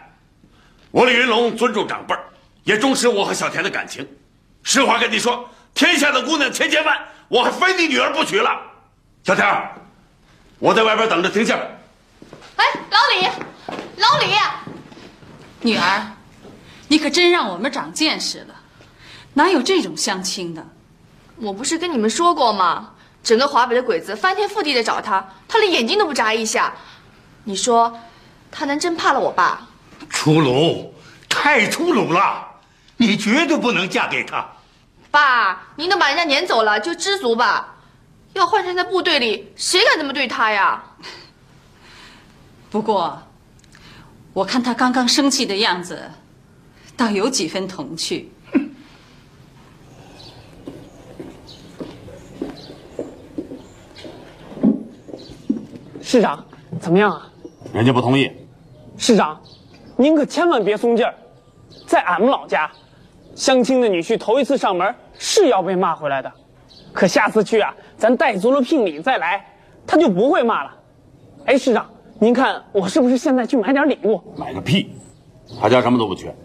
[0.91, 2.13] 我李云龙尊重长辈
[2.63, 4.05] 也重视我和小田的感情。
[4.61, 6.97] 实话跟你说，天下的姑娘千千万，
[7.29, 8.59] 我还非你女儿不娶了。
[9.23, 9.47] 小田，
[10.57, 11.55] 我在外边等着听信。
[12.59, 13.27] 哎，老李，
[13.95, 14.33] 老李，
[15.61, 16.11] 女儿，
[16.89, 18.55] 你可真让我们长见识了。
[19.33, 20.65] 哪有这种相亲的？
[21.37, 22.91] 我不是跟你们说过吗？
[23.23, 26.73] 整个华北的鬼子翻天覆地的找他，他连眼睛都不眨一下。
[27.45, 27.97] 你说，
[28.51, 29.65] 他能真怕了我爸？
[30.09, 30.93] 粗鲁，
[31.29, 32.45] 太粗鲁了！
[32.97, 34.45] 你绝对不能嫁给他。
[35.11, 37.75] 爸，您都把人家撵走了，就知足吧。
[38.33, 40.83] 要换成在部队里，谁敢这么对他呀？
[42.71, 43.19] 不过，
[44.31, 45.99] 我看他刚刚生气的样子，
[46.95, 48.31] 倒有几分童趣。
[55.99, 56.45] 市长，
[56.79, 57.27] 怎么样啊？
[57.73, 58.31] 人家不同意。
[58.97, 59.41] 市长，
[59.97, 61.13] 您可千万别松劲儿。
[61.87, 62.69] 在俺们老家，
[63.35, 66.31] 相亲的女婿头一次上门是要被骂回来的，
[66.93, 69.43] 可下次去啊，咱带足了聘礼再来，
[69.87, 70.71] 他就不会骂了。
[71.45, 71.89] 哎，市长，
[72.21, 74.21] 您看我是不是现在去买点礼物？
[74.37, 74.89] 买个屁！
[75.59, 76.35] 他家什么都不缺。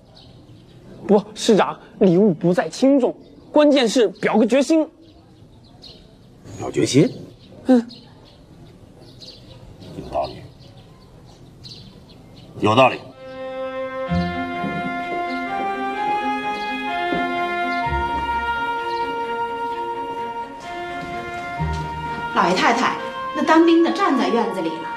[1.04, 3.12] 不，市长，礼物不在轻重，
[3.50, 4.88] 关键是表个决心。
[6.58, 7.10] 表决心？
[7.66, 7.84] 嗯。
[9.98, 10.36] 有道理，
[12.60, 12.98] 有道理。
[22.36, 22.96] 老爷太太，
[23.36, 24.93] 那当兵的站在院子里了。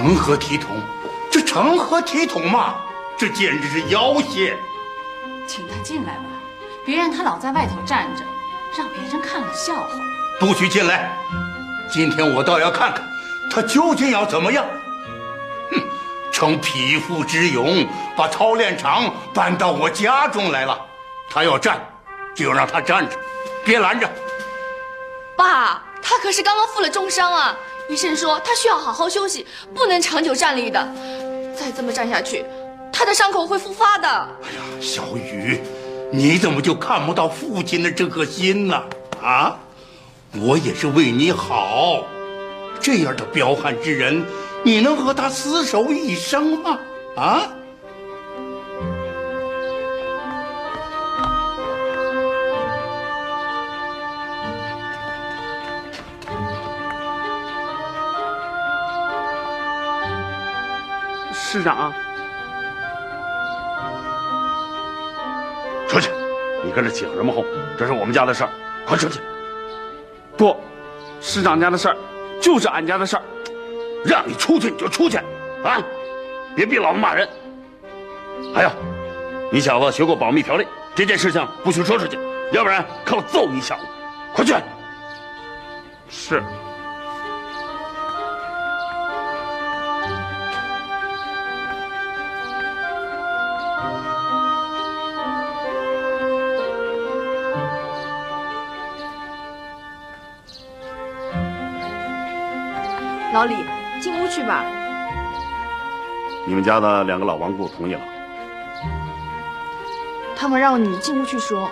[0.00, 0.80] 成何体统？
[1.30, 2.76] 这成何体统嘛！
[3.18, 4.56] 这简直是要挟！
[5.46, 6.24] 请他进来吧，
[6.86, 8.24] 别让他老在外头站着，
[8.78, 9.90] 让别人看了笑话。
[10.40, 11.12] 不许进来！
[11.92, 13.06] 今天我倒要看看
[13.50, 14.64] 他究竟要怎么样。
[15.70, 15.82] 哼，
[16.32, 17.86] 逞匹夫之勇，
[18.16, 20.80] 把操练场搬到我家中来了。
[21.28, 21.78] 他要站，
[22.34, 23.18] 就让他站着，
[23.66, 24.10] 别拦着。
[25.36, 27.54] 爸，他可是刚刚负了重伤啊！
[27.90, 30.94] 医生说他需要好好休息，不能长久站立的。
[31.56, 32.44] 再这么站下去，
[32.92, 34.08] 他的伤口会复发的。
[34.08, 35.60] 哎呀，小雨，
[36.12, 38.80] 你怎么就看不到父亲的这颗心呢？
[39.20, 39.58] 啊，
[40.40, 42.04] 我也是为你好。
[42.80, 44.24] 这样的彪悍之人，
[44.62, 46.78] 你能和他厮守一生吗？
[47.16, 47.42] 啊？
[61.52, 61.92] 师长，
[65.88, 66.08] 出去！
[66.64, 67.44] 你跟着起什么哄？
[67.76, 68.50] 这是我们家的事儿，
[68.86, 69.18] 快出去！
[70.36, 70.56] 不，
[71.20, 71.96] 师长家的事儿
[72.40, 73.22] 就是俺家的事儿，
[74.04, 75.16] 让你出去你就出去，
[75.64, 75.82] 啊！
[76.54, 77.28] 别逼老子骂人。
[78.54, 78.70] 还有，
[79.50, 82.16] 你小子学过保密条例，这件事情不许说出去，
[82.52, 83.82] 要不然看我揍你小子！
[84.36, 84.54] 快去！
[86.08, 86.40] 是。
[103.32, 103.64] 老李，
[104.00, 104.64] 进屋去吧。
[106.44, 108.00] 你们家的两个老顽固同意了。
[110.36, 111.70] 他们让你进屋去说。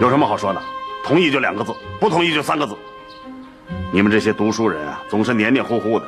[0.00, 0.60] 有什么好说的？
[1.04, 2.76] 同意就两个字，不同意就三个字。
[3.92, 6.06] 你们这些读书人啊，总是黏黏糊糊的。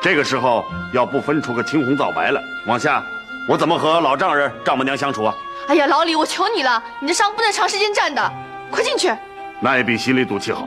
[0.00, 0.64] 这个时候
[0.94, 3.04] 要不分出个青红皂白来，往下
[3.46, 5.34] 我怎么和老丈人、丈母娘相处啊？
[5.68, 8.32] 哎呀，老李，我求你了，你的伤不能长时间站的，
[8.70, 9.12] 快进去。
[9.60, 10.66] 那也比心里赌气好。